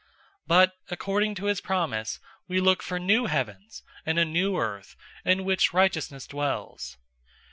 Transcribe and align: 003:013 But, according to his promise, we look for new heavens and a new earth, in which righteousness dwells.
003:013 0.03 0.07
But, 0.47 0.73
according 0.89 1.35
to 1.35 1.45
his 1.45 1.61
promise, 1.61 2.19
we 2.47 2.59
look 2.59 2.81
for 2.81 2.97
new 2.99 3.27
heavens 3.27 3.83
and 4.03 4.17
a 4.17 4.25
new 4.25 4.57
earth, 4.57 4.95
in 5.23 5.45
which 5.45 5.73
righteousness 5.73 6.25
dwells. 6.25 6.97